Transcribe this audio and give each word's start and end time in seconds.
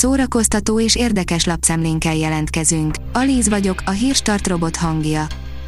szórakoztató 0.00 0.80
és 0.80 0.96
érdekes 0.96 1.44
lapszemlénkkel 1.44 2.14
jelentkezünk. 2.14 2.94
Alíz 3.12 3.48
vagyok, 3.48 3.82
a 3.84 3.90
hírstart 3.90 4.46
robot 4.46 4.76
hangja. 4.76 5.26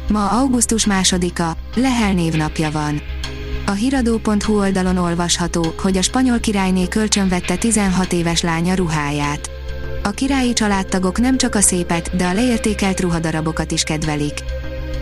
Ma 0.09 0.29
augusztus 0.29 0.85
másodika, 0.85 1.57
Lehel 1.75 2.13
névnapja 2.13 2.71
van. 2.71 3.01
A 3.65 3.71
hiradó.hu 3.71 4.57
oldalon 4.57 4.97
olvasható, 4.97 5.73
hogy 5.81 5.97
a 5.97 6.01
spanyol 6.01 6.39
királyné 6.39 6.87
kölcsönvette 6.87 7.55
16 7.55 8.13
éves 8.13 8.41
lánya 8.41 8.73
ruháját. 8.73 9.49
A 10.03 10.09
királyi 10.09 10.53
családtagok 10.53 11.19
nem 11.19 11.37
csak 11.37 11.55
a 11.55 11.61
szépet, 11.61 12.15
de 12.15 12.25
a 12.25 12.33
leértékelt 12.33 12.99
ruhadarabokat 12.99 13.71
is 13.71 13.83
kedvelik. 13.83 14.43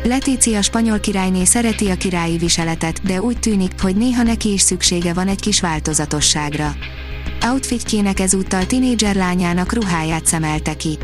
Letícia 0.04 0.62
spanyol 0.62 1.00
királyné 1.00 1.44
szereti 1.44 1.90
a 1.90 1.96
királyi 1.96 2.38
viseletet, 2.38 3.02
de 3.04 3.22
úgy 3.22 3.40
tűnik, 3.40 3.82
hogy 3.82 3.96
néha 3.96 4.24
neki 4.24 4.52
is 4.52 4.62
szüksége 4.62 5.14
van 5.14 5.28
egy 5.28 5.40
kis 5.40 5.62
változatosságra. 5.62 6.76
Outfitjének 7.46 8.20
ezúttal 8.20 8.66
tinédzser 8.66 9.16
lányának 9.16 9.74
ruháját 9.74 10.26
szemelte 10.26 10.74
ki. 10.74 10.98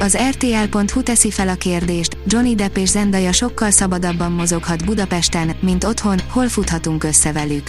Az 0.00 0.18
RTL.hu 0.30 1.02
teszi 1.02 1.30
fel 1.30 1.48
a 1.48 1.54
kérdést, 1.54 2.16
Johnny 2.26 2.54
Depp 2.54 2.76
és 2.76 2.88
Zendaya 2.88 3.32
sokkal 3.32 3.70
szabadabban 3.70 4.32
mozoghat 4.32 4.84
Budapesten, 4.84 5.56
mint 5.60 5.84
otthon, 5.84 6.18
hol 6.30 6.48
futhatunk 6.48 7.04
össze 7.04 7.32
velük. 7.32 7.68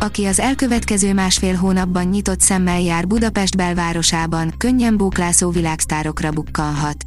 Aki 0.00 0.24
az 0.24 0.40
elkövetkező 0.40 1.14
másfél 1.14 1.54
hónapban 1.54 2.04
nyitott 2.04 2.40
szemmel 2.40 2.80
jár 2.80 3.06
Budapest 3.06 3.56
belvárosában, 3.56 4.54
könnyen 4.58 4.96
bóklászó 4.96 5.50
világsztárokra 5.50 6.30
bukkanhat. 6.30 7.04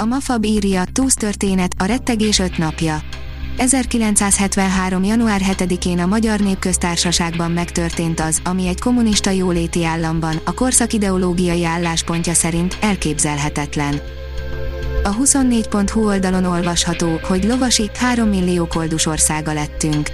A 0.00 0.04
Mafab 0.04 0.44
írja, 0.44 0.84
Túsz 0.92 1.14
történet, 1.14 1.74
a 1.78 1.84
rettegés 1.84 2.38
öt 2.38 2.58
napja. 2.58 3.02
1973. 3.56 5.04
január 5.04 5.40
7-én 5.44 5.98
a 5.98 6.06
Magyar 6.06 6.40
Népköztársaságban 6.40 7.50
megtörtént 7.50 8.20
az, 8.20 8.40
ami 8.44 8.66
egy 8.66 8.80
kommunista 8.80 9.30
jóléti 9.30 9.84
államban, 9.84 10.40
a 10.44 10.52
korszak 10.52 10.92
ideológiai 10.92 11.64
álláspontja 11.64 12.34
szerint 12.34 12.76
elképzelhetetlen. 12.80 14.00
A 15.04 15.16
24.hu 15.16 16.06
oldalon 16.06 16.44
olvasható, 16.44 17.20
hogy 17.22 17.44
lovasi 17.44 17.90
3 17.94 18.28
millió 18.28 18.66
koldus 18.66 19.06
országa 19.06 19.52
lettünk. 19.52 20.10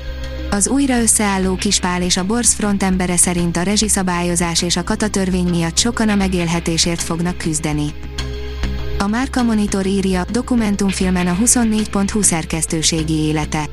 Az 0.51 0.69
újra 0.69 1.01
összeálló 1.01 1.55
Kispál 1.55 2.03
és 2.03 2.17
a 2.17 2.25
Borz 2.25 2.53
front 2.53 2.83
embere 2.83 3.17
szerint 3.17 3.57
a 3.57 3.63
rezsiszabályozás 3.63 4.63
és 4.63 4.77
a 4.77 4.85
katatörvény 4.85 5.49
miatt 5.49 5.77
sokan 5.77 6.09
a 6.09 6.15
megélhetésért 6.15 7.03
fognak 7.03 7.37
küzdeni. 7.37 7.93
A 9.01 9.07
Márka 9.07 9.43
Monitor 9.43 9.87
írja, 9.87 10.25
dokumentumfilmen 10.31 11.27
a 11.27 11.37
24.20 11.37 12.23
szerkesztőségi 12.23 13.13
élete. 13.13 13.69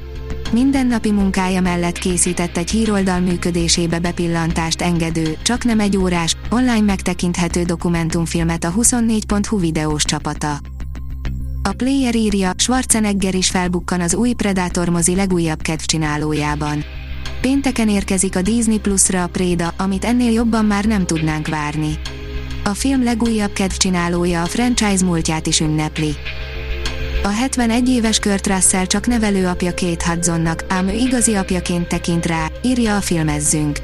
Mindennapi 0.51 1.11
munkája 1.11 1.61
mellett 1.61 1.97
készített 1.97 2.57
egy 2.57 2.69
híroldal 2.69 3.19
működésébe 3.19 3.99
bepillantást 3.99 4.81
engedő, 4.81 5.37
csak 5.43 5.63
nem 5.63 5.79
egy 5.79 5.97
órás, 5.97 6.35
online 6.49 6.81
megtekinthető 6.81 7.63
dokumentumfilmet 7.63 8.63
a 8.63 8.71
24.hu 8.71 9.59
videós 9.59 10.03
csapata. 10.03 10.57
A 11.63 11.73
Player 11.73 12.15
írja, 12.15 12.51
Schwarzenegger 12.57 13.35
is 13.35 13.49
felbukkan 13.49 14.01
az 14.01 14.15
új 14.15 14.33
Predator 14.33 14.89
mozi 14.89 15.15
legújabb 15.15 15.61
kedvcsinálójában. 15.61 16.83
Pénteken 17.41 17.89
érkezik 17.89 18.35
a 18.35 18.41
Disney 18.41 18.79
Plus-ra 18.79 19.23
a 19.23 19.27
Préda, 19.27 19.73
amit 19.77 20.05
ennél 20.05 20.31
jobban 20.31 20.65
már 20.65 20.85
nem 20.85 21.05
tudnánk 21.05 21.47
várni. 21.47 21.99
A 22.67 22.73
film 22.73 23.03
legújabb 23.03 23.53
kedvcsinálója 23.53 24.41
a 24.41 24.45
franchise 24.45 25.05
múltját 25.05 25.47
is 25.47 25.59
ünnepli. 25.59 26.15
A 27.23 27.27
71 27.27 27.89
éves 27.89 28.19
Kurt 28.19 28.47
Russell 28.47 28.85
csak 28.85 29.07
nevelő 29.07 29.47
apja 29.47 29.73
Kate 29.73 30.05
Hudsonnak, 30.07 30.63
ám 30.67 30.87
ő 30.87 30.93
igazi 30.93 31.35
apjaként 31.35 31.87
tekint 31.87 32.25
rá, 32.25 32.47
írja 32.63 32.95
a 32.95 33.01
filmezzünk. 33.01 33.79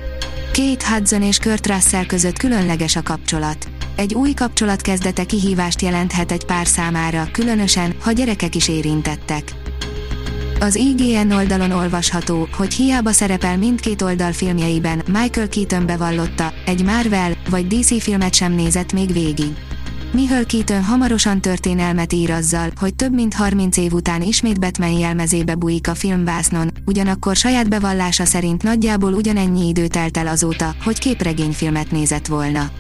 Kate 0.54 0.88
Hudson 0.88 1.22
és 1.22 1.38
Kurt 1.40 1.68
Russell 1.68 2.06
között 2.06 2.38
különleges 2.38 2.96
a 2.96 3.04
kapcsolat. 3.04 3.68
Egy 3.96 4.14
új 4.14 4.34
kapcsolat 4.34 4.82
kezdete 4.82 5.26
kihívást 5.26 5.82
jelenthet 5.82 6.32
egy 6.32 6.46
pár 6.46 6.68
számára, 6.68 7.28
különösen, 7.32 7.96
ha 8.00 8.12
gyerekek 8.12 8.56
is 8.56 8.68
érintettek. 8.68 9.54
Az 10.62 10.76
IGN 10.76 11.32
oldalon 11.32 11.72
olvasható, 11.72 12.48
hogy 12.58 12.74
hiába 12.74 13.12
szerepel 13.12 13.58
mindkét 13.58 14.02
oldal 14.02 14.32
filmjeiben, 14.32 15.02
Michael 15.08 15.50
Keaton 15.50 15.86
bevallotta, 15.86 16.54
egy 16.66 16.84
Marvel 16.84 17.34
vagy 17.50 17.68
DC 17.68 18.02
filmet 18.02 18.34
sem 18.34 18.54
nézett 18.54 18.94
még 18.94 19.14
végig. 19.14 19.54
Michael 20.12 20.46
Keaton 20.46 20.84
hamarosan 20.84 21.42
történelmet 21.42 22.14
ír 22.14 22.32
azzal, 22.32 22.70
hogy 22.80 22.96
több 22.96 23.14
mint 23.14 23.34
30 23.34 23.78
év 23.78 23.94
után 23.94 24.22
ismét 24.22 24.60
Batman 24.60 24.92
jelmezébe 24.92 25.56
bújik 25.56 25.88
a 25.88 25.96
filmvásznon, 25.96 26.72
ugyanakkor 26.86 27.36
saját 27.36 27.70
bevallása 27.70 28.26
szerint 28.26 28.64
nagyjából 28.64 29.14
ugyanennyi 29.14 29.68
idő 29.68 29.88
telt 29.88 30.18
el 30.18 30.28
azóta, 30.28 30.76
hogy 30.84 31.00
képregényfilmet 31.00 31.92
nézett 31.92 32.28
volna. 32.28 32.72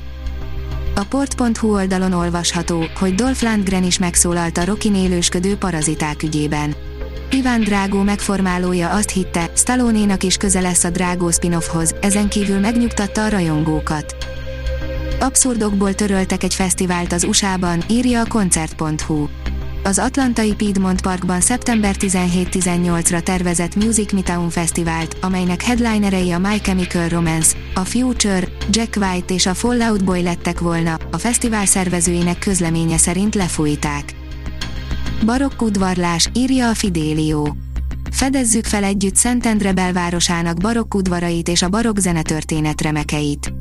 A 0.95 1.03
port.hu 1.03 1.73
oldalon 1.73 2.13
olvasható, 2.13 2.83
hogy 2.99 3.15
Dolph 3.15 3.43
Lundgren 3.43 3.83
is 3.83 3.99
megszólalt 3.99 4.57
a 4.57 4.65
Rocky 4.65 4.91
élősködő 4.95 5.55
paraziták 5.55 6.23
ügyében 6.23 6.75
Iván 7.33 7.61
Drágó 7.61 8.01
megformálója 8.01 8.89
azt 8.89 9.09
hitte, 9.09 9.49
Stallone-nak 9.55 10.23
is 10.23 10.37
köze 10.37 10.61
lesz 10.61 10.83
a 10.83 10.89
Drágó 10.89 11.31
spin-offhoz, 11.31 11.95
ezen 12.01 12.29
kívül 12.29 12.59
megnyugtatta 12.59 13.23
a 13.23 13.29
rajongókat. 13.29 14.15
Abszurdokból 15.19 15.93
töröltek 15.93 16.43
egy 16.43 16.53
fesztivált 16.53 17.13
az 17.13 17.23
USA-ban, 17.23 17.83
írja 17.89 18.21
a 18.21 18.25
koncert.hu. 18.27 19.27
Az 19.83 19.99
Atlantai 19.99 20.53
Piedmont 20.53 21.01
Parkban 21.01 21.41
szeptember 21.41 21.95
17-18-ra 21.99 23.21
tervezett 23.21 23.75
Music 23.75 24.11
Midtown 24.11 24.49
Fesztivált, 24.49 25.17
amelynek 25.21 25.61
headlinerei 25.61 26.31
a 26.31 26.39
My 26.39 26.59
Chemical 26.61 27.07
Romance, 27.07 27.57
a 27.73 27.79
Future, 27.79 28.47
Jack 28.69 28.95
White 28.95 29.33
és 29.33 29.45
a 29.45 29.53
Fallout 29.53 30.03
Boy 30.03 30.21
lettek 30.21 30.59
volna, 30.59 30.97
a 31.11 31.17
fesztivál 31.17 31.65
szervezőinek 31.65 32.39
közleménye 32.39 32.97
szerint 32.97 33.35
lefújták. 33.35 34.20
Barokk 35.25 35.61
udvarlás, 35.61 36.29
írja 36.33 36.69
a 36.69 36.73
Fidélió. 36.73 37.55
Fedezzük 38.11 38.65
fel 38.65 38.83
együtt 38.83 39.15
Szentendre 39.15 39.71
belvárosának 39.71 40.57
barokk 40.57 40.93
udvarait 40.93 41.47
és 41.47 41.61
a 41.61 41.69
barokk 41.69 41.97
zenetörténet 41.97 42.81
remekeit. 42.81 43.53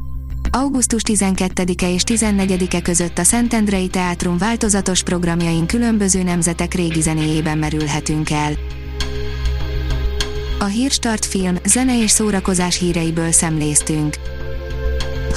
Augusztus 0.51 1.03
12-e 1.05 1.93
és 1.93 2.03
14-e 2.07 2.83
között 2.83 3.19
a 3.19 3.25
Szentendrei 3.25 3.89
Teátrum 3.89 4.39
változatos 4.39 5.03
programjain 5.03 5.67
különböző 5.67 6.23
nemzetek 6.23 6.75
régi 6.75 7.01
zenéjében 7.01 7.59
merülhetünk 7.59 8.31
el. 8.31 8.53
A 10.59 10.65
Hírstart 10.65 11.25
film, 11.25 11.57
zene 11.65 12.03
és 12.03 12.11
szórakozás 12.11 12.79
híreiből 12.79 13.33
szemléztünk. 13.33 14.17